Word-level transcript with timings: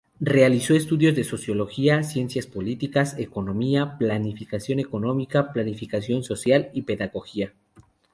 Realizó 0.23 0.73
estudios 0.73 1.15
de 1.15 1.23
Sociología, 1.23 2.01
Ciencias 2.01 2.47
Políticas, 2.47 3.19
Economía, 3.19 3.99
Planificación 3.99 4.79
económica, 4.79 5.53
Planificación 5.53 6.23
social 6.23 6.71
y 6.73 6.81
Pedagogía. 6.81 7.53